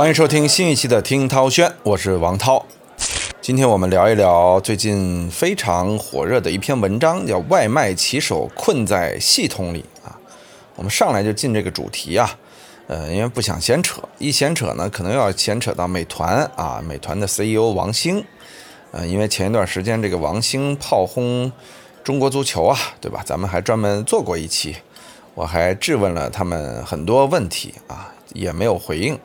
[0.00, 2.64] 欢迎收听新一期的《听涛轩》，我是王涛。
[3.42, 10.18] 今天我们聊一聊最近非常火热的一篇文章，叫《外卖骑手困在系统里》啊。
[10.76, 12.34] 我们上来就进这个主题啊，
[12.86, 18.24] 呃，因为不想闲扯，一闲扯呢，可能要牵扯到美团啊，美团的 CEO 王兴，
[18.92, 21.52] 呃，因为前一段时间这个王兴炮轰
[22.02, 23.22] 中国足球啊，对吧？
[23.26, 24.76] 咱们还专门做过一期，
[25.34, 29.18] 我还质问了他们很多问题啊，也没有回应。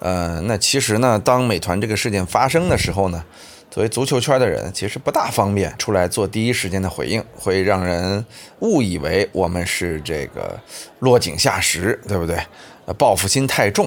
[0.00, 3.24] 呃，那其实呢，当美团这个事件发生的时候呢，
[3.70, 8.24] 作为足球圈的人，其实不大方便出来做第一时间的回应，会让人
[8.60, 10.60] 误以为我们是这个
[10.98, 12.38] 落井下石，对不对？
[12.86, 13.86] 呃，报复心太重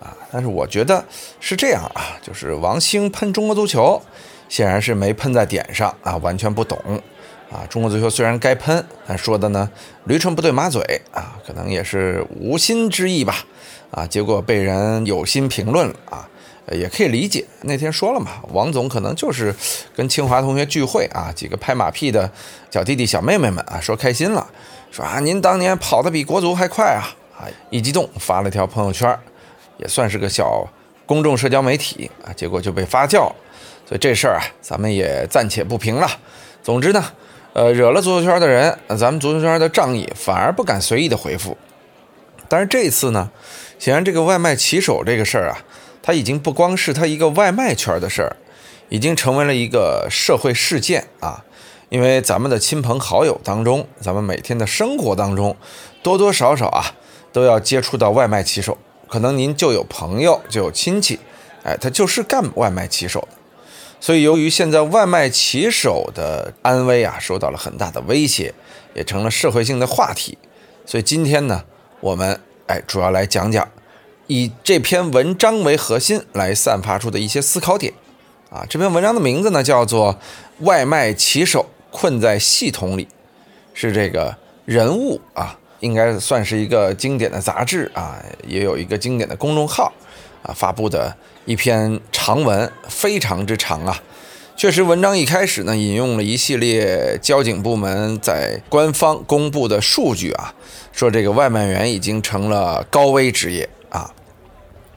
[0.00, 0.14] 啊。
[0.30, 1.02] 但是我觉得
[1.40, 4.02] 是这样啊，就是王兴喷中国足球，
[4.50, 6.78] 显然是没喷在点上啊，完全不懂
[7.50, 7.64] 啊。
[7.70, 9.70] 中国足球虽然该喷，但说的呢
[10.04, 13.46] 驴唇不对马嘴啊，可能也是无心之意吧。
[13.94, 16.28] 啊，结果被人有心评论了啊，
[16.72, 17.44] 也可以理解。
[17.62, 19.54] 那天说了嘛，王总可能就是
[19.94, 22.28] 跟清华同学聚会啊，几个拍马屁的
[22.72, 24.44] 小弟弟小妹妹们啊，说开心了，
[24.90, 27.06] 说啊，您当年跑得比国足还快啊，
[27.38, 29.16] 啊，一激动发了条朋友圈，
[29.76, 30.66] 也算是个小
[31.06, 33.30] 公众社交媒体啊，结果就被发酵，
[33.86, 36.10] 所以这事儿啊，咱们也暂且不评了。
[36.64, 37.04] 总之呢，
[37.52, 41.56] 呃，惹了足球圈的人，咱们足球圈的仗义反而不敢随意的回复。
[42.48, 43.30] 但是这次呢？
[43.84, 45.58] 显然，这个外卖骑手这个事儿啊，
[46.02, 48.34] 他已经不光是他一个外卖圈的事儿，
[48.88, 51.44] 已经成为了一个社会事件啊。
[51.90, 55.54] 因为咱们的亲朋好友当中，咱们每天的生活当中，
[56.02, 56.94] 多多少少啊，
[57.30, 58.78] 都要接触到外卖骑手。
[59.06, 61.20] 可能您就有朋友，就有亲戚，
[61.62, 63.36] 哎，他就是干外卖骑手的。
[64.00, 68.54] 所以，由于现在外卖骑手的安危啊，受到了很大的威胁，
[68.94, 70.38] 也成了社会性的话题。
[70.86, 71.64] 所以今天呢，
[72.00, 72.40] 我们。
[72.66, 73.70] 哎，主要来讲讲
[74.34, 77.92] 以这篇文章为核心来散发出的一些思考点
[78.50, 78.66] 啊。
[78.68, 80.12] 这篇文章的名字呢叫做
[80.64, 83.04] 《外卖骑手困在系统里》，
[83.72, 89.92] 是这个人物啊，应该算是一个经典的杂志啊，也有一个经典的公众号
[90.42, 91.14] 啊发布的
[91.44, 94.02] 一篇长文，非常之长啊。
[94.56, 100.52] 确实，文章一开始呢，引用了一系列交警部门在官方公布的数据啊，
[100.90, 103.68] 说这个外卖员已经成了高危职业。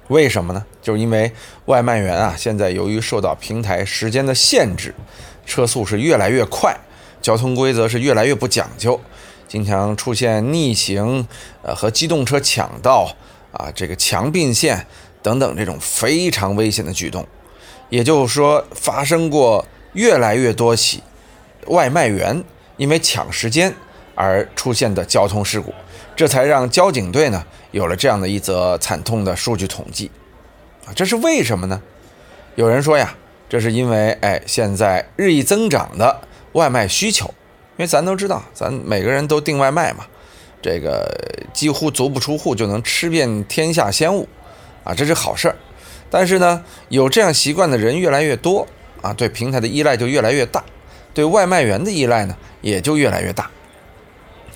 [0.07, 0.66] 为什么呢？
[0.81, 1.31] 就是因为
[1.66, 4.95] 外卖员啊，现在由于受到平台时间的限制，
[5.45, 6.75] 车速是越来越快，
[7.22, 9.00] 交通规则是越来越不讲究，
[9.47, 11.28] 经常出现逆行，
[11.62, 13.13] 呃，和机动车抢道
[13.51, 14.88] 啊，这个强并线
[15.22, 17.28] 等等这种非常危险的举动。
[17.90, 21.03] 也就是说，发生过越来越多起
[21.67, 22.44] 外卖员
[22.78, 23.73] 因为抢时间
[24.16, 25.73] 而出现的交通事故，
[26.16, 27.46] 这才让交警队呢
[27.77, 30.09] 有了这样的一则惨痛的数据统计。
[30.88, 31.79] 啊，这是为什么呢？
[32.55, 33.13] 有人说呀，
[33.47, 36.21] 这是因为哎，现在日益增长的
[36.53, 37.27] 外卖需求，
[37.77, 40.07] 因为咱都知道，咱每个人都订外卖嘛，
[40.59, 41.07] 这个
[41.53, 44.27] 几乎足不出户就能吃遍天下鲜物，
[44.83, 45.55] 啊，这是好事儿。
[46.09, 48.67] 但是呢，有这样习惯的人越来越多
[49.03, 50.63] 啊，对平台的依赖就越来越大，
[51.13, 53.51] 对外卖员的依赖呢也就越来越大。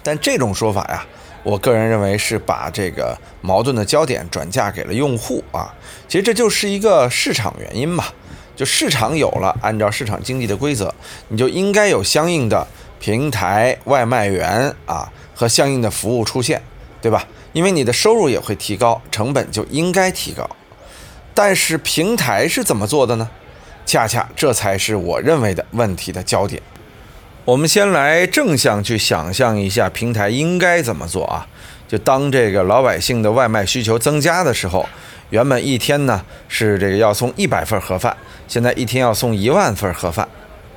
[0.02, 1.06] 但这种说法呀，
[1.44, 5.74] 我个人认为是把这个矛盾的焦点转嫁给了用户啊。
[6.08, 8.06] 其实这就是一个市场原因嘛，
[8.56, 10.94] 就市场有了，按照市场经济的规则，
[11.30, 12.68] 你就应该有相应的
[13.00, 16.62] 平台外卖员啊和相应的服务出现，
[17.02, 17.26] 对吧？
[17.54, 20.50] 因为你的收入也会提高，成本就应该提高。
[21.34, 23.30] 但是平台是怎么做的呢？
[23.86, 26.62] 恰恰这才是我认为的问题的焦点。
[27.52, 31.46] 我们先来正向去想象一下平台应该怎么做啊？
[31.86, 34.88] 就当这个老百姓的外卖需求增加的时候，
[35.32, 38.16] 原本一天呢是这个要送一百份盒饭，
[38.48, 40.26] 现在一天要送一万份盒饭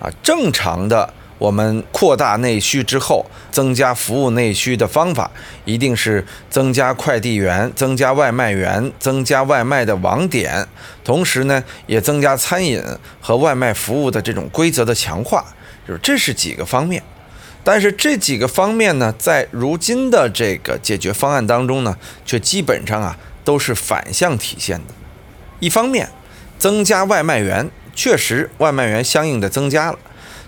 [0.00, 1.08] 啊，正常的。
[1.38, 5.30] 我们扩大内需之后，增加服务内需的方法，
[5.64, 10.66] 一定是增加快递员、增加外卖员、增加外卖的网点，
[11.04, 12.82] 同时呢，也增加餐饮
[13.20, 15.44] 和外卖服务的这种规则的强化，
[15.86, 17.02] 就是这是几个方面。
[17.62, 21.96] 但是这几个方面呢，在如今的这个解决方案当中呢，
[22.26, 24.94] 却基本上啊都是反向体现的。
[25.60, 26.10] 一方面，
[26.58, 29.98] 增加外卖员，确实外卖员相应的增加了。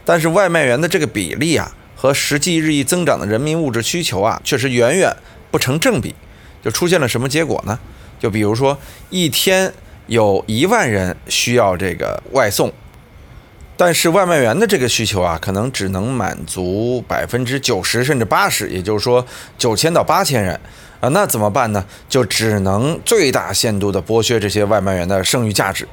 [0.05, 5.17] 但是外卖员的这个比例啊，和实际日益增长的人民物质需求啊，确实远远
[5.50, 6.15] 不成正比，
[6.62, 7.79] 就出现了什么结果呢？
[8.21, 8.79] 就比如说
[9.09, 9.73] 一天
[10.06, 12.73] 有一万人需要这个外送，
[13.76, 19.25] 但是外卖员的这个需求啊，可能只能满足百分之九十甚至八十，也就是说
[19.58, 20.58] 九千到八千人
[21.00, 21.84] 啊，那怎么办呢？
[22.08, 25.87] 就只能最大限度的剥削这些外卖员的剩余价值，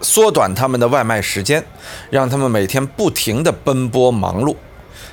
[0.00, 1.64] 缩短他们的外卖时间，
[2.10, 4.56] 让他们每天不停的奔波忙碌。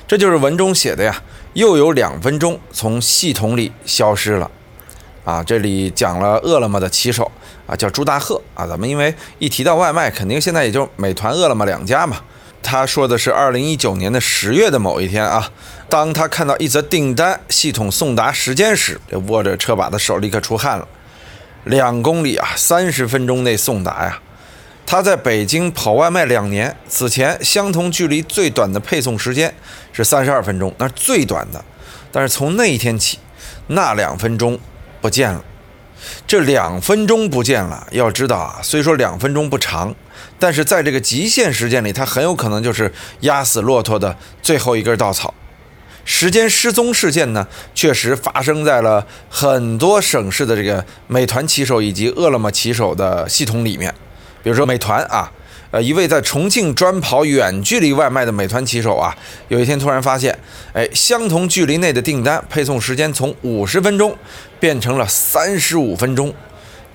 [0.08, 4.50] 这就是文中写的呀，又有两分钟从系统里消失了。
[5.24, 7.30] 啊，这里讲了饿了么的骑手
[7.66, 8.66] 啊，叫朱大赫啊。
[8.66, 12.18] 咱们因为一提到外卖，肯定现在也就美团、饿了么两家嘛。
[12.62, 15.50] 他说的是二零一九年的十月的某一天啊，
[15.88, 20.88] 当他看到一则订单系统送达时间时，这握着车把的手立刻出汗了。
[21.64, 24.20] 两公里啊，三十分钟内送达呀。
[24.84, 29.52] 他在北京跑外卖两年，此前相同距离最短的配送时间
[29.92, 31.64] 是三十二分钟，那是最短的。
[32.10, 33.18] 但是从那一天起，
[33.66, 34.58] 那两分钟。
[34.98, 35.44] 不见了，
[36.26, 37.86] 这两分钟不见了。
[37.90, 39.94] 要知道啊，虽说两分钟不长，
[40.38, 45.34] 但是在这个极限时间里，它很有可能就是压死骆驼的最后一根稻草。
[46.04, 53.92] 时间失踪事件呢，确实发生在了很多省市的这个美团骑手以及饿了么骑手的系统里面，
[54.42, 55.30] 比如说美团啊。
[55.76, 59.14] 呃，一位在重庆专跑远距离外卖的美团骑手啊，
[59.48, 60.34] 有一天突然发现，
[60.72, 64.16] 哎，相同距离内的订单配送时间从五十分钟
[64.58, 66.32] 变成了三十五分钟。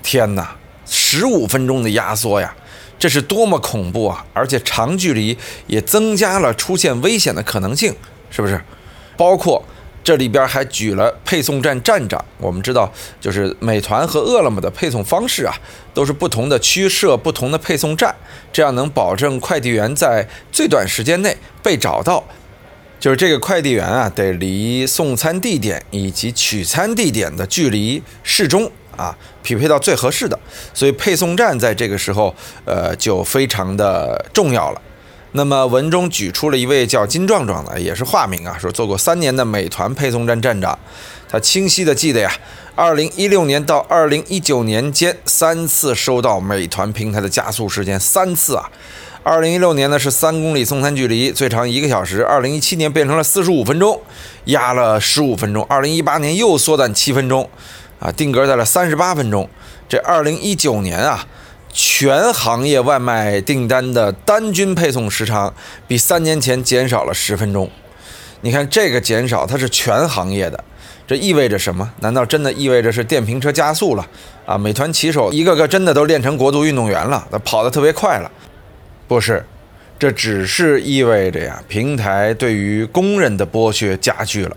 [0.02, 2.52] 天哪，十五分钟的压缩呀，
[2.98, 4.26] 这是多么恐怖啊！
[4.32, 5.38] 而且长距离
[5.68, 7.94] 也增加了出现危险的可能性，
[8.30, 8.60] 是不是？
[9.16, 9.64] 包括。
[10.04, 15.54] 这里边还举了配送站站长，我们知道，就是美团和饿了么的配送方式啊，
[15.94, 18.14] 都是不同的区设不同的配送站，
[18.52, 22.24] 这样能保证快递员在最短时间内被找到。
[22.98, 30.38] 就是这个快递员啊，得离送餐地点以及取餐地点的距离适中啊，匹配到最合适的，
[30.72, 32.32] 所以配送站在这个时候，
[32.64, 34.80] 呃，就非常的重要了。
[35.34, 40.78] 那么文中举出了一位叫金壮壮的，也是化名啊，说做过三年的美团配送站站长，
[41.26, 42.30] 他清晰的记得呀，
[42.74, 48.70] 二零一六年到二零一九年间三次收到美团平台的加速时间，三次啊，
[49.22, 53.98] 二零一六年呢是三公里送餐距离，最长一个小时，二零一七年变成了四十五分钟，
[54.44, 57.48] 压了十五分钟，二零一八年又缩短七分钟，
[57.98, 59.48] 啊，定格在了三十八分钟，
[59.88, 61.26] 这二零一九年啊。
[61.72, 65.52] 全行业外卖订单的单均配送时长
[65.88, 67.70] 比三年前减少了十分钟。
[68.42, 70.62] 你看这个减少，它是全行业的，
[71.06, 71.90] 这意味着什么？
[72.00, 74.06] 难道真的意味着是电瓶车加速了
[74.44, 74.58] 啊？
[74.58, 78.30] 美团骑手一个个真的都练成国足运动员了，跑得特别快了？
[79.08, 79.42] 不是，
[79.98, 84.54] 这只是意味着呀，平台对于工人的剥削加剧了。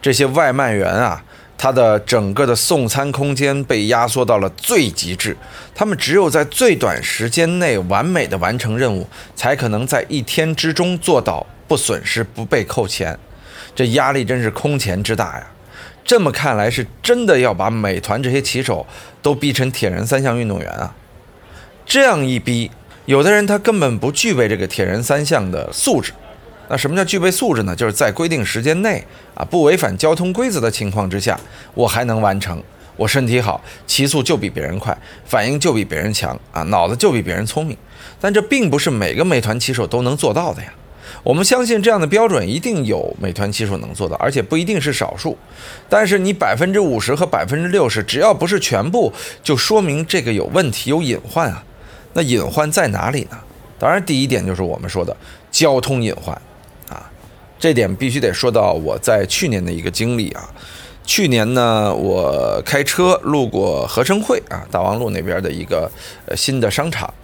[0.00, 1.24] 这些外卖员啊。
[1.56, 5.36] 它的整个的送餐空间被压缩到了最极致，
[5.74, 9.06] 他们只有在最短时间内完美的完成任务，
[9.36, 13.18] 才可能在一天之中做到不损失、不被扣钱。
[13.74, 15.46] 这压力真是空前之大呀！
[16.04, 18.84] 这么看来，是真的要把美团这些骑手
[19.22, 20.94] 都逼成铁人三项运动员啊！
[21.86, 22.70] 这样一逼，
[23.06, 26.12] 有的人他根本不具备这个铁人三项的素质。
[26.72, 27.76] 那什么叫具备素质呢？
[27.76, 31.38] 就是在规定时间内啊，不违反交通规则的情况之下，
[31.74, 32.62] 我还能完成。
[32.96, 37.76] 我身体好，骑速就比别人快，反应就比别人强啊，脑子就比别人聪明。
[38.18, 40.72] 但这并不是每个美团骑手都能做到的呀。
[41.22, 45.36] 我们相信这样的标准一定有美团骑手能做到，而且不一定是少数。
[45.90, 49.12] 但是你百分之五十和百分之六十，只要不是全部，
[49.42, 51.62] 就说明这个有问题、有隐患啊。
[52.14, 53.38] 那隐患在哪里呢？
[53.78, 55.14] 当然，第一点就是我们说的
[55.50, 56.40] 交通隐患。
[57.62, 60.50] 这点必须得说到我在去年的一个经历啊。
[61.04, 65.88] 去年呢，我开车路过合生汇啊，大望路那边的一个
[66.26, 67.14] 呃新的商场，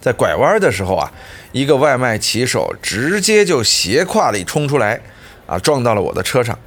[0.00, 1.12] 在拐弯的时候啊，
[1.52, 4.98] 一个外卖骑手直接就斜跨里冲出来
[5.46, 6.58] 啊，撞到了我的车上。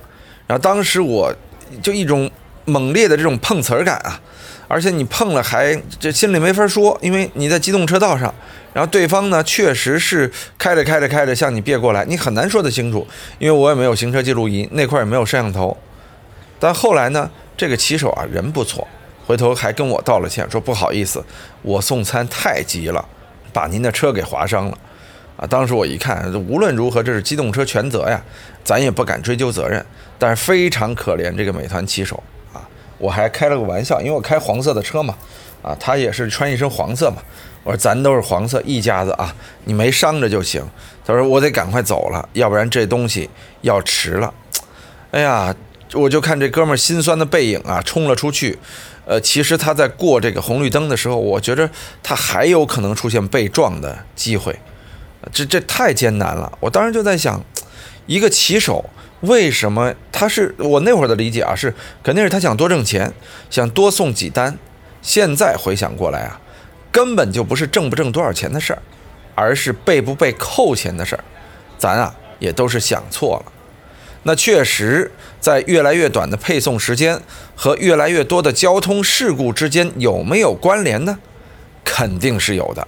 [0.46, 1.34] 然后当时我
[1.82, 2.30] 就一种
[2.66, 4.22] 猛烈的这种碰瓷儿感啊。
[4.68, 8.32] 而且你碰了还这心里没法说，因为你在机动车道上，
[8.76, 13.08] 然后对方呢确实是开着开着开着向你别过来，你很难说得清楚，
[13.40, 15.78] 因为我也没有行车记录仪，那块也没有摄像头。
[16.60, 18.86] 但后来呢，这个骑手啊人不错，
[19.26, 21.24] 回头还跟我道了歉，说不好意思，
[21.62, 23.06] 我送餐太急了，
[23.54, 24.78] 把您的车给划伤了。
[25.38, 28.22] 啊，当时我一看，无论如何这是机动车全责呀，
[28.66, 29.86] 咱也不敢追究责任，
[30.20, 32.60] 但是非常可怜这个美团骑手啊。
[32.98, 35.16] 我还开了个玩笑，因为我开黄色的车嘛，
[35.62, 37.24] 啊，他也是穿一身黄色嘛。
[37.66, 40.64] 我说咱都是黄色一家子啊，你没伤着就行。
[41.04, 43.30] 他说我得赶快走了，要不然这东西
[43.62, 44.34] 要迟了。
[45.10, 45.54] 哎呀，
[45.94, 48.58] 我就看这哥们儿心酸的背影啊，冲了出去。
[49.08, 51.70] 呃，其实他在过这个红绿灯的时候，我觉着
[52.04, 54.56] 他还有可能出现被撞的机会。
[55.34, 56.52] 这这太艰难了。
[56.60, 57.44] 我当时就在想，
[58.06, 58.88] 一个骑手
[59.22, 63.12] 为什么他是我那会儿的理解啊，是肯定是他想多挣钱，
[63.50, 64.58] 想多送几单。
[65.02, 66.42] 现在回想过来啊，
[66.96, 68.82] 根本就不是挣不挣多少钱的事儿，
[69.36, 71.24] 而是被不被扣钱的事儿。
[71.78, 73.52] 咱啊也都是想错了。
[74.24, 75.12] 那确实，
[75.42, 77.20] 在越来越短的配送时间
[77.54, 81.20] 和越来越多的交通事故之间有没有关联呢？
[81.84, 82.88] 肯定是有的。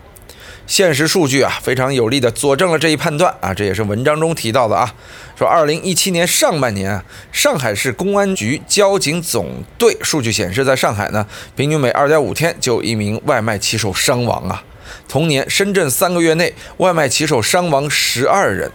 [0.67, 4.93] 现实数据啊，非常有力的佐证了这一判断啊，这也是文章中提到的啊。
[5.37, 14.61] 说，二零一七年上半年啊，上海市公安局交警总队数据显示，在上海呢，平均每二点五天就一名外卖骑手伤亡啊。
[15.07, 18.69] 同年，深圳三个月内外卖骑手伤亡十二人。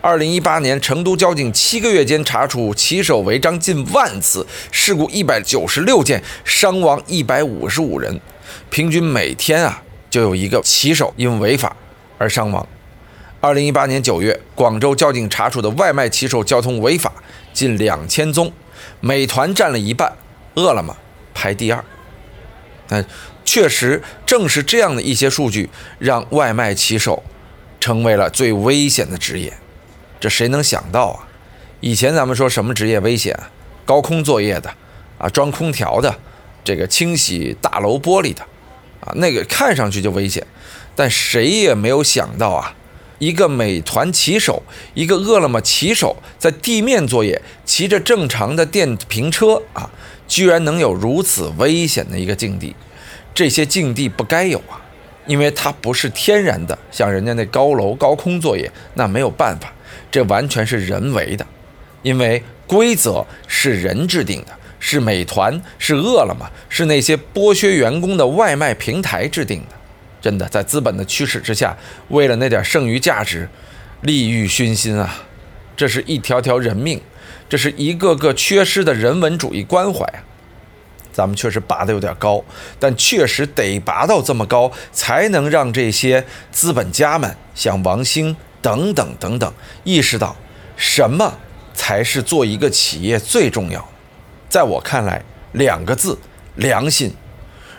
[0.00, 8.18] 二零一八年，成都交警七个月间查处骑手违章近万次，事故一百九十六件，伤亡一百五十五人，
[8.70, 9.82] 平均每天啊
[10.14, 11.74] 就有一个骑手因违法
[12.18, 12.64] 而伤亡。
[13.40, 17.12] 二零一八年九月，广州交警查处的外卖骑手交通违法
[17.52, 18.52] 近两千宗，
[19.00, 20.12] 美团占了一半，
[20.54, 20.96] 饿了么
[21.34, 21.84] 排第二。
[22.86, 23.04] 但
[23.44, 25.68] 确实正是这样的一些数据，
[25.98, 27.24] 让外卖骑手
[27.80, 29.52] 成为了最危险的职业。
[30.20, 31.26] 这谁能想到啊？
[31.80, 33.36] 以前咱们说什么职业危险？
[33.84, 34.72] 高空作业的，
[35.18, 36.14] 啊，装空调的，
[36.62, 38.46] 这个清洗大楼玻璃的，
[39.04, 40.46] 啊，那个看上去就危险。
[40.96, 42.74] 但谁也没有想到啊，
[43.18, 44.62] 一个美团骑手，
[44.94, 49.90] 一个饿了么骑手，在地面作业，骑着正常的电瓶车啊，
[50.28, 52.74] 居然能有如此危险的一个境地。
[53.34, 54.80] 这些境地不该有啊，
[55.26, 59.72] 因为它不是天然的，像人家那高楼高空作业，那没有办法。
[60.12, 61.44] 这完全是人为的，
[62.02, 69.74] 因为规则是人制定的，是美团、是饿了么、是那些剥削员工的外卖平台制定的。
[70.20, 71.74] 真的，在资本的驱使之下，
[72.08, 73.48] 为了那点剩余价值，
[74.02, 75.24] 利欲熏心啊！
[75.74, 77.00] 这是一条条人命，
[77.48, 80.20] 这是一个个缺失的人文主义关怀啊！
[81.10, 82.44] 咱们确实拔得有点高，
[82.78, 88.36] 但确实得拔到这么高，才能让这些资本家们像王兴。
[88.60, 89.52] 等等等等，
[89.84, 90.34] 意识到
[90.74, 91.34] 什么
[91.74, 93.93] 才是做一个企业最重要的？
[94.54, 95.20] 在我看来，
[95.50, 96.16] 两个字：
[96.54, 97.12] 良心。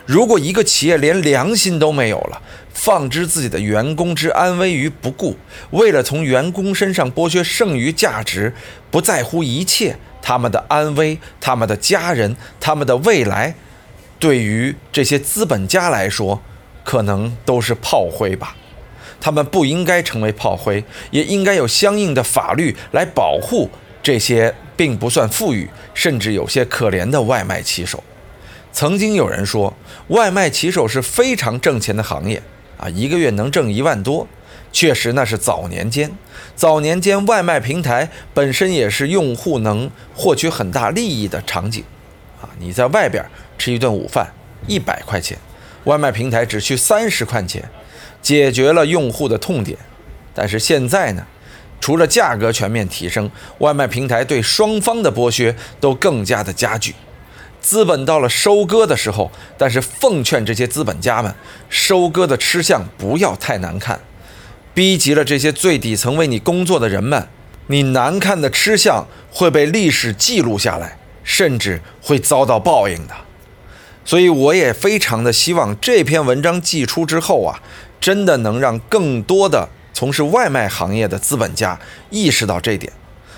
[0.04, 2.42] 如果一个企业连良心都没有了，
[2.74, 5.38] 放之自己的员工之安危于不顾，
[5.70, 8.52] 为了从员工身上剥削剩余价值，
[8.90, 13.54] 不在乎一切他们的安危、他们的家人、他们的未来，
[14.18, 16.42] 对于这些资本家来说，
[16.84, 18.54] 可能都是炮灰吧。
[19.18, 23.70] 他们不应该成为炮灰，也应该有相应的法律来保护
[24.06, 28.04] 这些并不算富裕，甚至有些可怜的外卖骑手。
[28.72, 32.40] 曾经有人说，外卖骑手是非常挣钱的行业
[32.78, 34.28] 啊，一个月能挣一万多。
[34.70, 36.08] 确实，那是早年间。
[36.54, 41.82] 早年间，外卖平台本身也是用户能获取很大利益的场景
[42.40, 42.48] 啊。
[42.60, 43.24] 你在外边
[43.58, 44.32] 吃一顿午饭，
[44.68, 45.36] 一百块钱，
[45.82, 47.68] 外卖平台只需三十块钱。
[48.22, 49.76] 解决了用户的痛点，
[50.32, 51.26] 但是现在呢，
[51.80, 56.94] 除了价格全面提升，外卖平台对双方的剥削都更加的加剧。
[57.60, 61.34] 资本到了收割的时候，但是奉劝这些资本家们，
[61.68, 64.00] 收割的吃相不要太难看，
[64.74, 67.28] 逼急了这些最底层为你工作的人们，
[67.68, 73.14] 你难看的吃相会被历史记录下来，甚至会遭到报应的。
[74.04, 77.62] 所以我也非常的希望这篇文章寄出之后啊。
[77.98, 82.92] 真的能让更多的从事外卖行业的资本家意识到这点。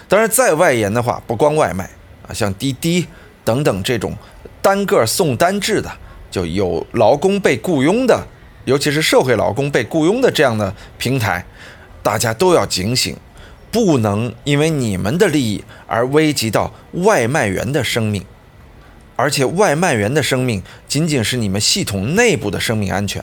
[0.08, 1.88] 当然，再外延的话，不光外卖
[2.26, 3.06] 啊，像滴滴
[3.44, 4.12] 等等这种
[4.60, 5.88] 单个送单制的，
[6.32, 8.26] 就有劳工被雇佣的，
[8.64, 11.46] 尤其是社会劳工被雇佣的这样的平台，
[12.02, 13.16] 大家都要警醒，
[13.70, 18.24] 不能因为你们的利益而危及到外卖员的生命。
[19.14, 23.22] 而且，外卖员的生命仅仅是你们系统内部的生命安全。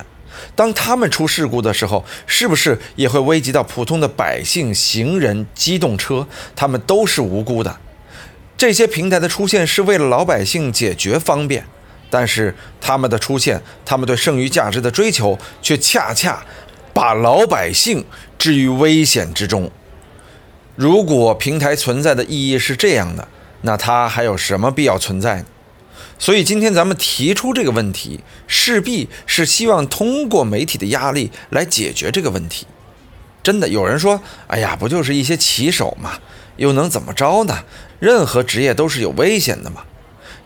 [0.56, 6.28] 当他们出事故的时候，是不是也会危及到普通的百姓、行人、机动车？
[6.56, 7.78] 他们都是无辜的。
[8.58, 11.66] 这些平台的出现是为了老百姓解决方便，
[12.10, 16.46] 但是他们的出现，他们对剩余价值的追求，却恰恰
[16.94, 18.06] 把老百姓
[18.38, 19.70] 置于危险之中。
[20.76, 23.28] 如果平台存在的意义是这样的，
[23.62, 25.46] 那它还有什么必要存在呢？
[26.26, 32.66] 所以今天咱们提出这个问题，势必是希望通过媒体的压力来解决这个问题。
[33.44, 36.14] 真的有人说：“哎呀，不就是一些骑手嘛，
[36.58, 37.60] 又能怎么着呢？
[38.00, 39.84] 任何职业都是有危险的嘛。”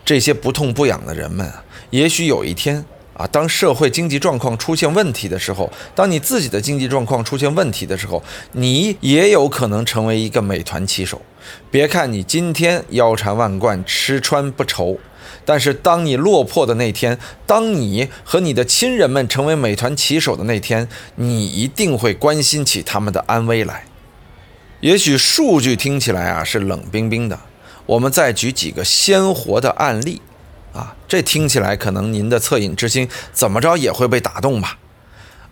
[0.04, 1.50] 这些不痛不痒的人们，
[1.88, 2.84] 也许有一天，
[3.14, 8.22] 啊，当社会经济状况出现问题的时候，当你自己的经济状况出现问题的时候，
[8.52, 11.22] 你也有可能成为一个美团骑手。
[11.70, 15.00] 别看你今天腰缠万贯、吃穿不愁，
[15.44, 23.84] 但是当你落魄的那天，当你和你的亲人们成为美团骑手的那天，你一定会关心起他们的安危来。
[24.80, 27.38] 也许数据听起来啊是冷冰冰的，
[27.86, 30.22] 我们再举几个鲜活的案例。
[30.72, 34.78] 啊，这听起来可能您的恻隐之心怎么着也会被打动吧？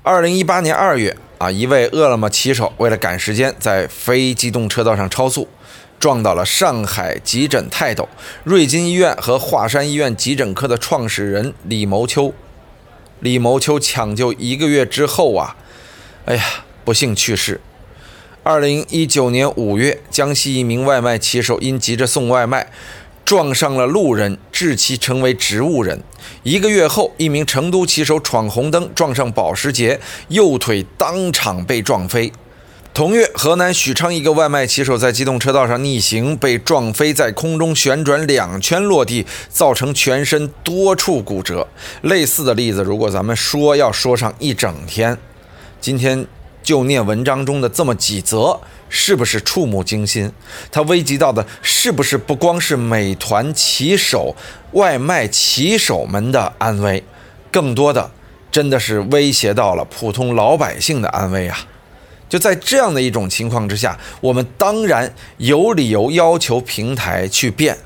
[0.05, 5.49] 二零一八年二月啊，一位饿了么骑手为了赶时间，在非机动车道上超速，
[5.99, 8.09] 撞到了上海急诊泰斗
[8.45, 12.33] 瑞金医院和华山医院急诊科的创始人李谋秋。
[13.21, 15.57] 李谋秋抢救一个月之后啊，
[16.27, 16.45] 哎呀，
[16.85, 17.61] 不幸去世。
[18.45, 22.71] 二零一九年五月，江西一名外卖骑手因急着送外卖。
[23.25, 26.03] 撞上了路人，致其成为植物人。
[26.45, 32.33] 一个月后，一名成都骑手闯红灯，撞上保时捷，右腿当场被撞飞。
[32.95, 41.69] 同月，河南许昌一个外卖骑手在机动车道上逆行，被撞飞，在空中旋转两圈落地，造成全身多处骨折。
[42.03, 45.17] 类似的例子，如果咱们说要说上一整天，
[45.81, 46.27] 今天
[46.63, 48.61] 就念文章中的这么几则。
[48.91, 50.33] 是不是触目惊心？
[50.73, 54.35] 它危及到的是不是不光是美团骑手、
[54.73, 57.05] 外卖骑手们的安危，
[57.53, 58.11] 更多的
[58.51, 61.59] 真的是威胁到了普通老百姓的安危啊！
[62.29, 67.79] 就在这样的一种情况之下，我们当然有理由要求平台去变。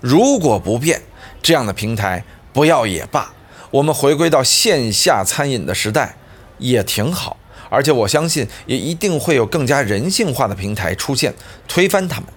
[0.00, 1.02] 如果不变，
[1.42, 3.32] 这样的平台不要也罢。
[3.70, 6.16] 我们回归到线下餐饮的时代，
[6.58, 7.36] 也挺好。
[7.68, 11.34] 而且我相信，也一定会有更加人性化的平台出现，
[11.66, 12.28] 推翻他们。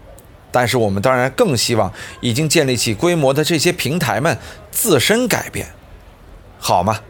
[0.51, 4.35] 但是我们当然更希望，已经建立起规模的这些平台们
[4.71, 5.67] 自身改变，
[6.57, 7.01] 好吗？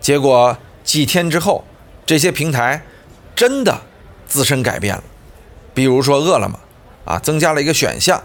[0.00, 1.64] 结果几天之后，
[2.06, 2.84] 这些平台
[3.34, 3.80] 真的
[4.34, 5.02] 自身改变了。
[5.72, 6.58] 比如说饿了么，
[7.04, 8.22] 啊，增加了一个选项，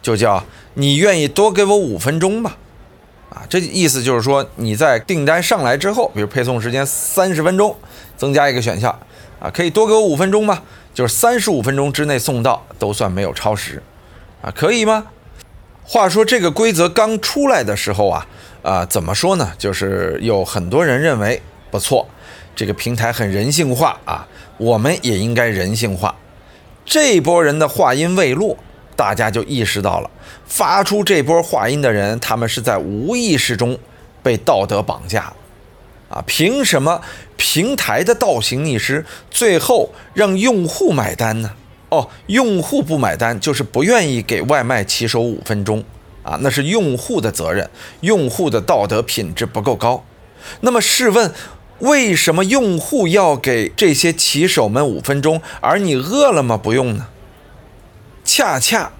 [0.00, 0.42] 就叫
[0.74, 2.54] 你愿意多给我五分钟吗？
[3.28, 7.76] 啊，这意思就是说你在订单上来之后，比如配送时间三十分钟。
[8.16, 8.90] 增加一个选项
[9.40, 10.62] 啊，可以多给我五分钟吗？
[10.92, 13.82] 就是三十五分钟之内送到都算没有超时，
[14.42, 15.06] 啊，可以吗？
[15.82, 18.26] 话说这个规则刚出来的时候啊，
[18.62, 19.52] 啊，怎么说呢？
[19.56, 22.06] 就是有很多人认为不错，
[22.54, 24.28] 这个平台很人性化啊，
[24.60, 26.14] 我们也应该人性化。
[26.84, 28.58] 这波人的话音未落，
[28.94, 30.10] 大家就意识到了，
[30.46, 33.78] 发出这波话音的人，他们是在无意识中
[34.22, 35.32] 被道德绑架。
[36.10, 37.00] 啊，凭什么
[37.36, 41.52] 平台的倒行逆施最后让用户买单呢？
[41.88, 45.82] 哦，用户不买单就是不愿意给外卖骑手五分钟
[46.22, 47.70] 啊，那是用户的责任，
[48.00, 50.04] 用户的道德品质不够高。
[50.60, 51.32] 那么试问，
[51.80, 57.08] 为什么用户要给这些骑手们五分钟，而你饿了么不用呢？
[58.24, 58.92] 恰恰。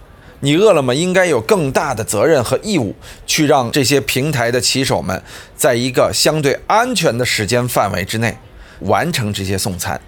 [0.42, 5.22] 你饿了么应该有更大的责任和义务，去让这些平台的骑手们，
[5.54, 8.38] 在一个相对安全的时间范围之内，
[8.80, 10.00] 完成这些送餐。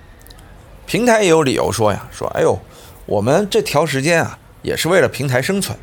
[0.86, 2.58] 平台也有理由说呀，说，哎呦，
[3.04, 5.76] 我们这调时间啊，也是为了平台生存，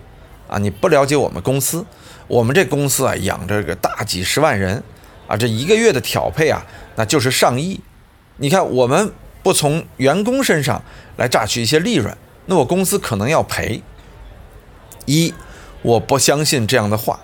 [0.48, 1.86] 啊，你不了解我们公司，
[2.28, 4.82] 我们这公司啊，养着个大几十万人，
[5.30, 6.66] 啊，这一个月的调配啊，
[6.96, 7.80] 那就是上亿。
[8.38, 9.14] 你看，我们
[9.44, 10.82] 不从员工身上
[11.18, 13.84] 来榨取一些利润，那我公司可能要赔。
[15.06, 15.32] 一，
[15.84, 17.20] 我不相信这样的话，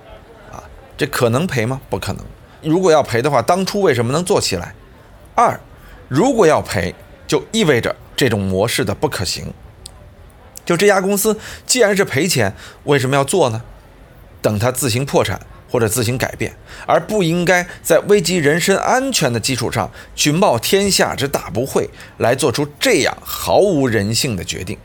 [0.51, 0.61] 啊，
[0.95, 1.81] 这可能赔吗？
[1.89, 2.23] 不可能。
[2.61, 4.75] 如果要赔的话，当初为什么能做起来？
[5.33, 5.59] 二，
[6.07, 6.93] 如果要赔，
[7.25, 9.51] 就意味着这种模式的不可行。
[10.63, 13.63] 就这家公司既然是赔钱，为什么要做呢？
[14.43, 16.53] 等它自行破产或者自行改变，
[16.85, 24.77] 而不应该在危及人身安全的基础上去冒天下之大不讳来做出这样毫无人性的决定。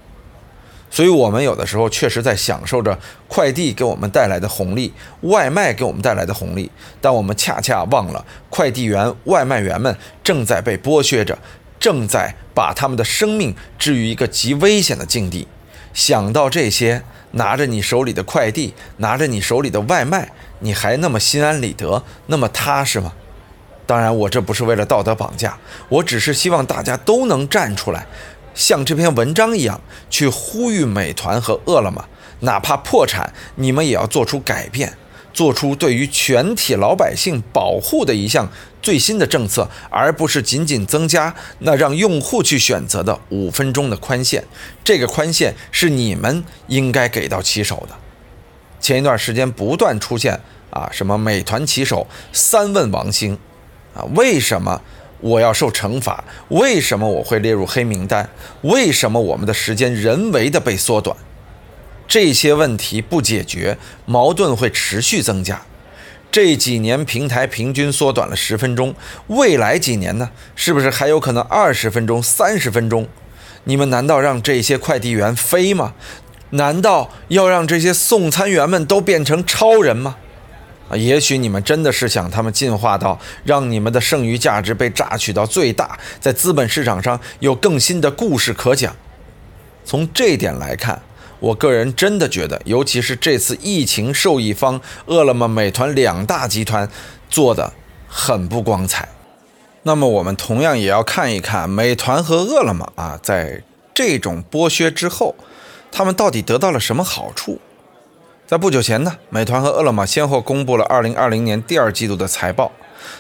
[0.93, 6.69] 所以，我们有的时候确实在享受着快递给我们带来的红利，外卖给我们带来的红利，
[7.01, 11.39] 但我们恰恰忘了，快递员、外卖员们正在被剥削着，
[11.79, 15.47] 正在把他们的生命置于一个极危险的境地。
[15.95, 23.13] 想到这些，拿着你手里的快递，拿着你手里的外卖，你还那么心安理得，那么踏实吗？
[23.87, 28.07] 当然，我这不是为了道德绑架，我只是希望大家都能站出来。
[28.55, 32.05] 像这篇文章一样去呼吁美团和饿了么，
[32.41, 34.97] 哪怕破产，你们也要做出改变，
[35.33, 38.49] 做出对于全体老百姓保护的一项
[38.83, 44.45] 最新的政策，而不是仅仅增加那让用户去选择的五分钟的宽限。
[44.85, 47.97] 这个宽限是你们应该给到骑手的。
[48.81, 50.41] 前一段时间不断出现
[50.71, 53.39] 啊，什么美团骑手三问王兴，
[53.95, 54.81] 啊，为什么
[55.21, 56.25] 我要受惩罚？
[56.49, 58.29] 为什么我会列入黑名单？
[58.63, 61.17] 为什么我们的时间人为的被缩短？
[62.09, 65.63] 这些问题不解决，矛盾会持续增加。
[66.33, 68.95] 这几年平台平均缩短了十分钟，
[69.27, 70.31] 未来几年呢？
[70.57, 73.09] 是不是还有可能二十分钟、三十分钟？
[73.65, 75.95] 你们难道让这些快递员飞吗？
[76.51, 80.17] 难道要让这些送餐员们都变成超人吗？
[80.89, 88.95] 啊，也许你们真的是想他们进化到让你们的剩余价值被榨取到最大，在资本市场上有更新的故事可讲。
[89.85, 91.03] 从这点来看。
[91.41, 96.87] 我个人真的觉得，尤其是这次疫情受益方饿了么、美团两大集团
[97.31, 97.73] 做的
[98.07, 99.09] 很不光彩。
[99.85, 103.63] 那么，我们同样也要看一看美团和饿了么啊，在
[103.95, 105.35] 这种剥削之后，
[105.93, 107.61] 他们到底得到了什么好处？
[108.47, 112.73] 在不久前呢，美团和饿了么先后公布了2020年第二季度的财报。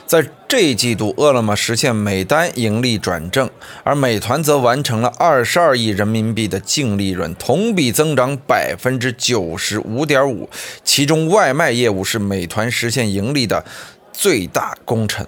[0.05, 3.49] 在这一季度，饿了么实现每单盈利转正，
[3.83, 10.51] 而美团则完成了二十二亿人民币的净利润，同比增长百分之九十五点五。
[10.85, 13.65] 其中，外卖业务是美团实现盈利的
[14.13, 15.27] 最大功臣。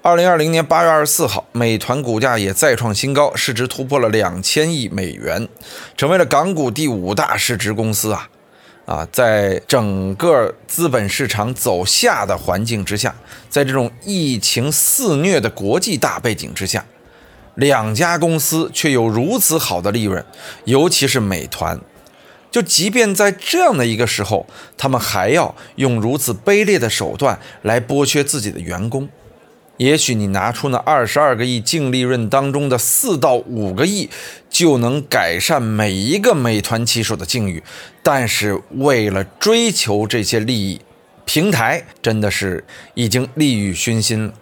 [0.00, 5.48] 二零二零年八月二十四号，美团股价也再创新高，市值突破了两千亿美元，
[5.96, 8.28] 成为了港股第五大市值公司啊。
[8.86, 13.14] 啊，在整个资本市场走下的环境之下，
[13.50, 16.86] 在这种疫情肆虐的国际大背景之下，
[17.56, 20.24] 两家公司却有如此好的利润，
[20.64, 21.78] 尤其是美团，
[22.50, 24.46] 就即便在这样的一个时候，
[24.78, 29.08] 他们还要用如此卑劣的手段来剥削自己的员工。
[29.78, 34.10] 也许你拿出那二十二个亿净利润当中的四到五个亿，
[34.50, 37.62] 就能改善每一个美团骑手的境遇，
[38.02, 40.80] 但是为了追求这些利益，
[41.24, 42.64] 平台真的是
[42.94, 44.34] 已经利欲熏心了。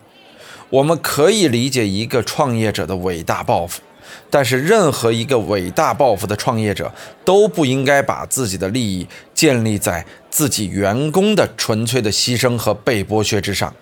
[0.70, 3.82] 我们可以理解一个创业者的伟大抱负，
[4.30, 6.92] 但是任何一个伟大抱负的创业者
[7.24, 13.74] 都不应该把自己的利益建立在自己员工的纯粹的牺牲和被剥削之上。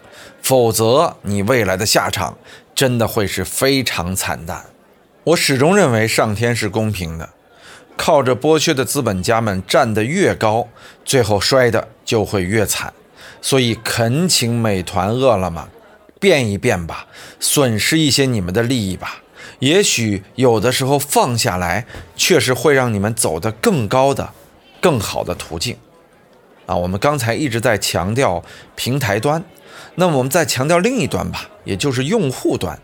[0.44, 2.36] 否则，你未来的下场
[2.74, 4.66] 真的会是非常惨淡。
[5.24, 7.30] 我始终认为上天是公平的，
[7.96, 10.68] 靠着剥削的资本家们站得越高，
[11.02, 12.92] 最后摔的就会越惨。
[13.40, 15.70] 所以，恳请美团、饿了么
[16.20, 17.06] 变一变吧，
[17.40, 19.22] 损失一些你们的利益吧。
[19.60, 24.34] 也许有的时候放下来，确实会让你们走得更高的、
[24.82, 25.78] 更好的途径。
[26.66, 28.44] 啊，我们刚才一直在强调
[28.76, 29.42] 平台端。
[29.96, 32.78] 那么我们再强调另一端吧，也就是用户端，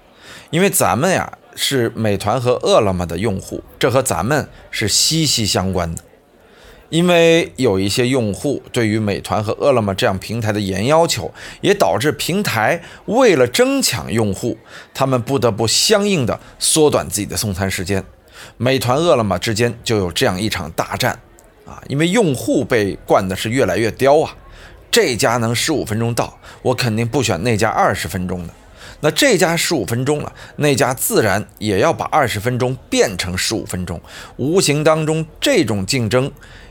[0.51, 6.03] 因为咱们呀是美团和饿了么的用户，这和咱们是息息相关的。
[6.89, 14.59] 因为有一些用户对于美团和饿了么这样平台的严要求，也导致平台为了争抢用户，
[14.93, 18.05] 他们不得不相应的缩短自己的送餐时间。
[18.57, 21.17] 美团、饿了么之间就有这样一场大战
[21.65, 24.35] 啊，因为用户被惯的是越来越刁啊。
[24.91, 28.55] 这家能十五分钟到，我肯定不选那家二十分钟的。
[29.03, 33.99] 那这家十五分钟了，那家自然也要把二十分钟变成十五分钟。
[34.37, 36.31] 无形当中，这种竞争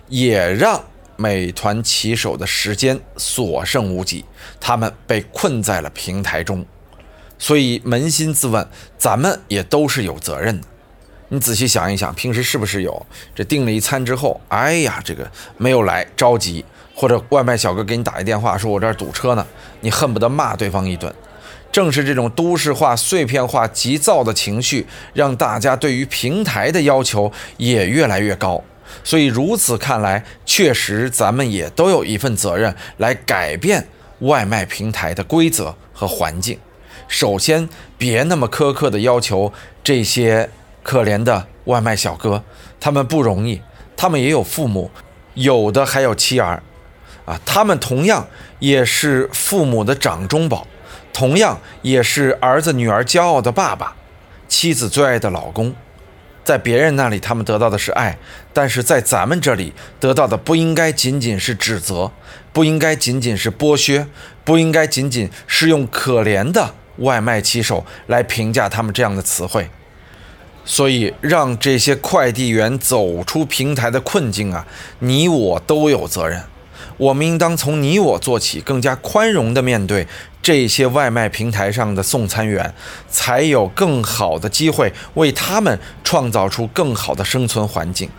[0.10, 0.84] 也让
[1.15, 4.25] 美团骑手的时间所剩无几，
[4.60, 6.63] 他们被困在了平台中。
[7.39, 10.67] 所以扪心自问，咱们也都是有责任的。
[11.29, 16.63] 你仔细想一想，平时是不是有这订了一餐之后，哎呀，这个没有来，着急。
[16.99, 19.47] 或者外卖小哥给你打一电话，说我这儿堵车呢，
[19.79, 21.13] 你恨不得骂对方一顿。
[21.71, 28.62] 正是这种都市化、碎片化、急躁的情绪，让大家对于平台的要求也越来越高。
[29.05, 33.88] 所以如此看来，确实咱们也都有一份责任来改变
[34.19, 36.59] 外卖平台的规则和环境。
[37.07, 40.49] 首先，别那么苛刻的要求这些
[40.83, 42.43] 可怜的外卖小哥，
[42.77, 43.62] 他们不容易，
[43.95, 44.91] 他们也有父母，
[45.35, 46.62] 有的还有妻儿。
[47.30, 50.65] 啊，他们同样也是父母的掌中宝，
[51.13, 53.96] 同样也是儿子女儿骄傲的爸爸，
[54.48, 55.76] 妻子最爱的老公。
[56.44, 58.18] 在别人那里，他们得到的是爱，
[58.52, 62.12] 但是在咱们这里得到的不应该仅仅是指责，
[62.52, 64.08] 不应该仅仅是剥削，
[64.44, 69.70] 不应该仅仅是用可怜的外卖骑手来评价他们这样的词汇。
[70.65, 74.65] 所以，让这些快递员走出平台的困境啊，
[74.98, 76.42] 你我都有责任。
[76.99, 80.05] 我们应当从你我做起，更加宽容地面对
[80.41, 82.73] 这些外卖平台上的送餐员，
[83.09, 88.09] 才有更好的机会为他们创造出更好的生存环境。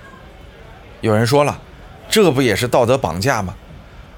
[1.02, 1.60] 有人说了，
[2.08, 3.54] 这不也是道德绑架吗？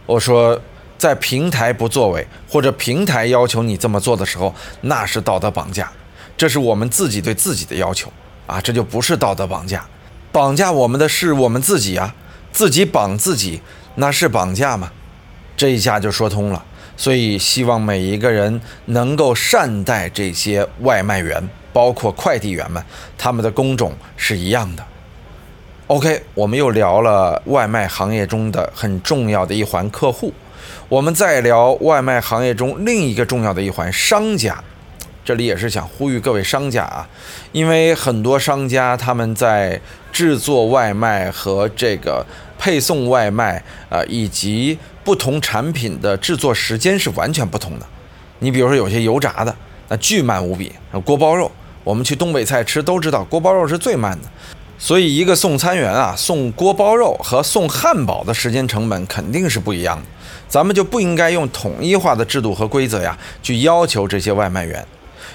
[0.06, 0.60] 我说，
[0.96, 5.90] 在平台不作为，或者平台要求你这么做的时候，那是道德绑架。
[6.36, 8.12] 这是我们自己对自己的要求
[8.46, 9.84] 啊，这就不是道德绑架。
[10.30, 12.14] 绑架我们的是我们自己啊，
[12.52, 13.60] 自己绑自己，
[13.96, 14.90] 那是绑架吗？
[15.56, 16.64] 这一下就说通了。
[16.96, 22.84] 所以希望每一个人能够善待这些外卖员，包括快递员们，
[23.16, 24.84] 他们的工种是一样的。
[25.88, 30.32] OK，我们又聊了外卖行业中的很重要的一环——客户。
[30.88, 34.62] 我们再聊外卖行业中另一个重要的一环——商家。
[35.24, 37.08] 这里也是想呼吁各位商家啊，
[37.52, 42.24] 因为很多商家他们在制作外卖和这个
[42.62, 47.86] 配送外卖啊，以及不同产品的制作时间是完全不同的。
[48.38, 49.52] 你比如说有些油炸的，
[49.88, 50.70] 那巨慢无比；
[51.00, 51.50] 锅包肉，
[51.82, 54.28] 我们去东北菜吃都知道，锅包肉是最慢的。
[54.78, 60.04] 所以一个送餐员啊，送锅包肉和送汉堡的时间成本肯定是不一样的。
[60.46, 64.86] 咱们就不应该用统一化的制度和规则呀，去要求这些外卖员。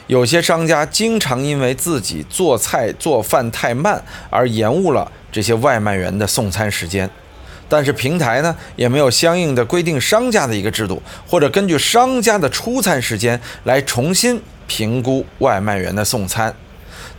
[0.07, 7.07] 有些商家经常因为自己做菜做饭太慢而延误了这些外卖员的送餐时间，
[7.69, 16.51] 但是平台呢也没有相应的规定商家的一个制度，或者根据商家的出餐时间来重新评估外卖员的送餐。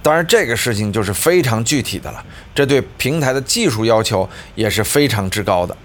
[0.03, 2.21] 当然，这个事情就是非常具体的了，
[2.53, 5.77] 这对平台的技术要求也是非常之高的。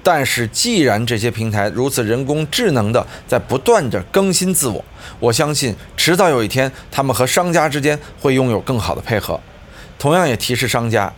[0.00, 4.84] 但是，既然这些平台如此人工智能的在不断的更新自我，
[5.18, 9.40] 我相信迟早有一天，他们和商家之间会拥有更好的配合。
[9.98, 11.10] 同样也提示商家，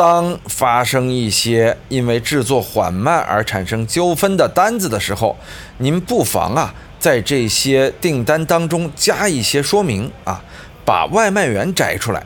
[0.00, 5.36] 当发生一些因为制作缓慢而产生纠纷的单子的时候，
[5.76, 10.42] 您不妨啊，在这些订单当中加一些说明啊，
[10.86, 12.24] 把外卖员摘出来，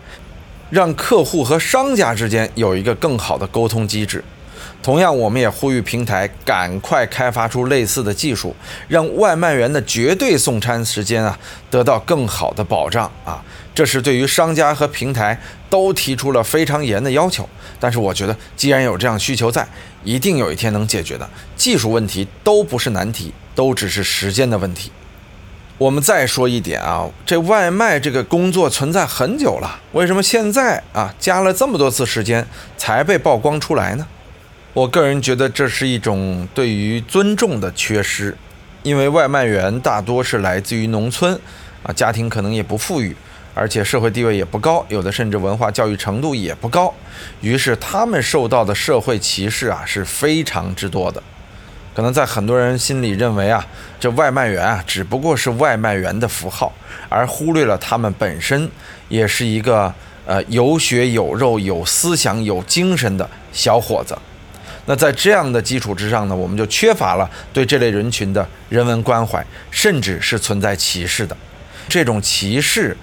[0.70, 4.22] 让客户和商家之间有一个更好的沟通机制。
[4.80, 8.54] 同样，我们也呼吁平台赶快开发出类似的技术，
[8.86, 11.36] 让外卖员的绝对送餐时间啊
[11.68, 13.42] 得到更好的保障啊！
[13.74, 17.48] 这是对于商家和平台都提出了非常严的要求。
[17.80, 19.66] 但是，我觉得既然有这样需求在，
[20.04, 21.28] 一定有一天能解决的。
[21.56, 24.90] 技术问题都不是难题，都只是时间的问题。
[25.76, 34.06] 我们再说一点啊，这外卖这个工作存在很久了，为什么现在啊加了这么多次时间才被曝光出来呢？
[34.72, 38.36] 我个人觉得这是一种对于尊重的缺失，
[38.84, 41.38] 因为外卖员大多是来自于农村，
[41.82, 43.16] 啊，家庭可能也不富裕，
[43.54, 46.92] 而且社会地位也不高，有的甚至文化教育程度也不高，
[47.40, 51.22] 于是他们受到的社会歧视啊是非常之多的。
[51.94, 53.64] 可能在很多人心里认为啊，
[54.00, 56.72] 这外卖员啊只不过是外卖员的符号，
[57.08, 58.68] 而忽略了他们本身
[59.08, 59.94] 也是一个
[60.26, 64.18] 呃有血有肉、有思想、有精神的小伙子。
[64.86, 71.36] 那在这样的基础之上呢，我们就缺乏了对这类人群的人文关怀，甚至是存在歧视的。
[71.88, 72.96] 这种歧视，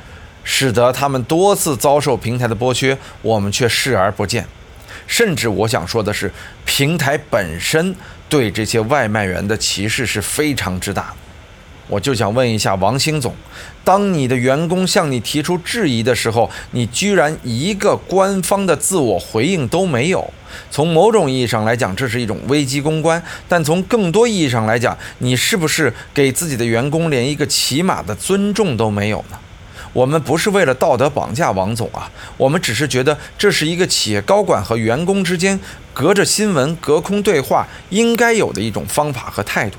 [0.44, 4.46] 使得他们多次遭受平台的剥削，我们却视而不见。
[5.08, 6.32] 甚至我想说的是，
[6.66, 7.96] 平台本身
[8.30, 11.16] 对这些外卖员的歧视是非常之大的。
[11.88, 13.36] 我就想问一下王兴总，
[13.84, 20.34] 当你的员工向你提出质疑的时候，你居然一个官方的自我回应都没有。
[20.70, 29.38] 从某种意义上来讲，这是一种危机公关；但从更多意义上来讲，你是不是给自己的员工连一个起码的尊重都没有呢？
[29.94, 35.60] 我们不是为了道德绑架王总啊，我们只是觉得这是一个企业高管和员工之间
[35.94, 39.78] 隔着新闻、隔空对话应该有的一种方法和态度。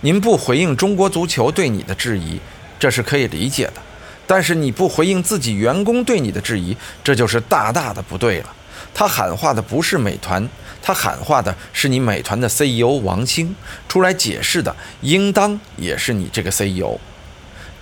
[0.00, 2.40] 您不回应中国足球对你的质疑，
[2.78, 3.82] 这是可以理解的；
[4.26, 8.54] 但是你不回应自己员工对你的质疑，这就是大大的不对了。
[8.94, 10.48] 他喊话的不是美团，
[10.80, 13.54] 他喊话的是你美团的 CEO 王兴，
[13.88, 16.98] 出来解释的应当也是你这个 CEO。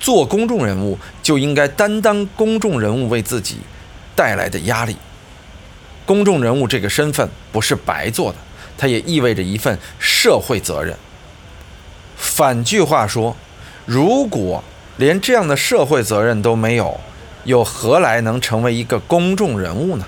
[0.07, 3.57] 做公众人物就应该担当公众人物为自己
[4.14, 4.97] 带来的压力。
[6.05, 8.38] 公众人物这个身份不是白做的，
[8.79, 10.97] 它也意味着一份社会责任。
[12.16, 13.37] 反句话说，
[13.85, 14.62] 如果
[14.97, 17.01] 连这样的社会责任都没有，
[17.42, 20.07] 又何来能成为一个公众人物呢？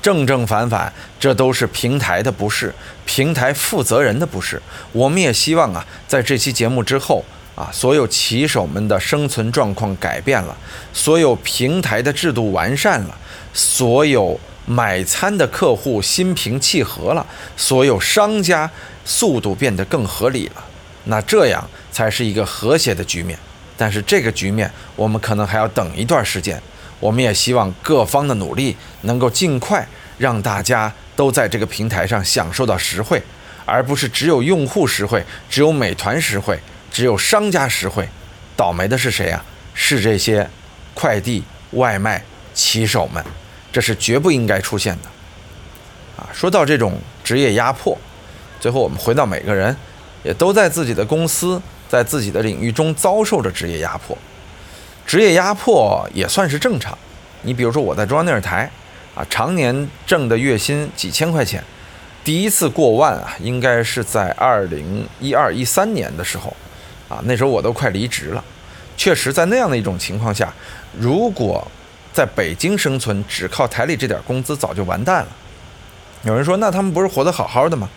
[0.00, 2.74] 正正反反，这都是平台的不是，
[3.04, 4.62] 平台负责人的不是。
[4.92, 7.22] 我们也希望啊，在这期节目之后
[7.58, 10.56] 啊，所有骑手们的生存状况改变了，
[10.92, 13.18] 所有平台的制度完善了，
[13.52, 18.70] 所有买餐的客户心平气和了，所有商家
[19.04, 20.64] 速度变得更合理了。
[21.06, 23.36] 那这样才是一个和谐的局面，
[23.76, 26.62] 但是这个局面我们可能还要等一段时间。
[27.00, 29.84] 我们也希望各方的努力能够尽快
[30.16, 33.20] 让大家都在这个平台上享受到实惠，
[33.64, 36.58] 而不是只有用户实惠，只有美团实惠，
[36.98, 38.08] 只有商家实惠。
[38.56, 39.44] 倒霉的是谁啊？
[39.72, 40.50] 是这些
[40.94, 42.20] 快递外卖
[42.52, 43.24] 骑手们，
[43.72, 45.08] 这是绝不应该出现的。
[46.16, 47.96] 啊，说到这种职业压迫，
[48.58, 49.76] 最后我们回到每个人，
[50.24, 54.18] 也都在自己的公司，在自己的领域中遭受着职业压迫。
[55.06, 56.98] 职业压迫也算是正常。
[57.42, 58.68] 你比如说我在中央电视台，
[59.14, 61.62] 啊，常年挣的月薪几千块钱，
[62.24, 66.56] 第一次过万啊，应该是在二零一二一三年的时候，
[67.08, 68.44] 啊，那时候我都快离职了。
[68.96, 70.52] 确实，在那样的一种情况下，
[70.98, 71.66] 如果
[72.12, 75.28] 在北京生存，只靠台里这点工资，早就完蛋了。
[76.24, 77.88] 有人说，那他们不是活得好好的吗？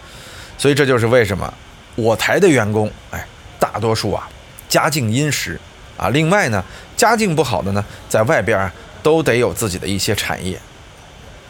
[0.57, 1.51] 所以这就是为什么
[1.95, 3.25] 我台的员工，哎，
[3.59, 4.29] 大多数啊
[4.69, 5.59] 家境殷实
[5.97, 6.09] 啊。
[6.09, 6.63] 另外呢，
[6.95, 8.71] 家境不好的呢，在外边
[9.01, 10.59] 都得有自己的一些产业。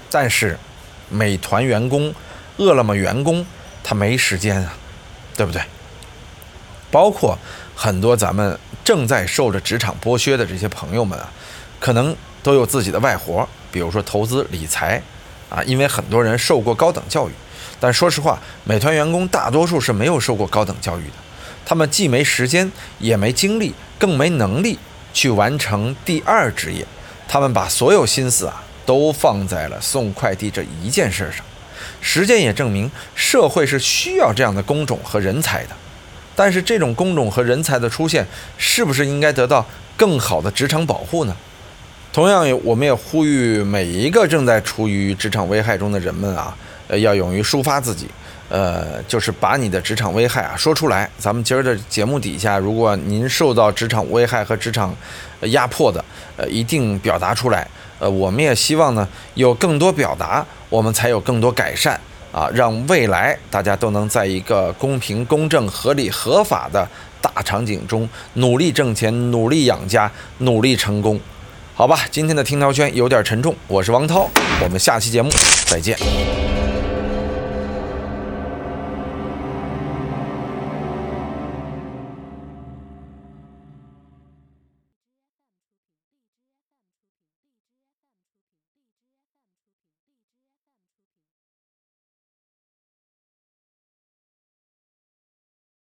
[0.10, 0.58] 但是，
[1.10, 2.14] 美团员工、
[2.56, 3.46] 饿了么员工，
[3.84, 4.74] 他没时间啊，
[5.36, 5.62] 对不对？
[6.92, 7.38] 包括
[7.74, 11.32] 很多咱们正在受着职场剥削的这些朋友们啊，
[11.80, 15.02] 可能都有自己的外活，比如说投资理财。
[15.50, 17.32] 啊，因为很多人受过高等教育，
[17.78, 21.16] 但说实话，美团员工大多数是没有受过高等教育的，
[21.66, 24.80] 他们既没时间，也没精力，更没能力
[25.14, 26.88] 去完成第二职业，
[27.28, 31.46] 他们把所有心思啊都放在了送快递这一件事上。
[32.00, 35.72] 实践也证明，社会是需要这样的工种和人才的，
[36.44, 38.26] 但是这种工种和人才的出现，
[38.58, 39.64] 是不是应该得到
[39.96, 41.36] 更好的职场保护呢？
[42.12, 48.08] 同样，我们也呼吁每一个正在处于职场危害中的人们啊，呃，要勇于抒发自己，
[48.50, 51.08] 呃，就是把你的职场危害啊说出来。
[51.20, 54.96] 咱们今儿的节目底下，如果您受到职场危害和职场
[55.42, 56.04] 压迫的，
[56.38, 57.68] 呃，一定表达出来。
[58.00, 62.02] 呃，我们也希望呢，有更多表达，我们才有更多改善
[62.32, 66.88] 啊，让未来大家都能在一个公平、公正、合理、合法的
[67.22, 71.20] 大场景中努力挣钱、努力养家、努力成功。
[71.74, 74.30] 好吧，今天的听涛圈有点沉重，我是王涛，
[74.64, 75.30] 我们下期节目
[75.66, 75.98] 再见。